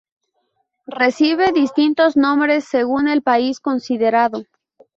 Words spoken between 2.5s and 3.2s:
según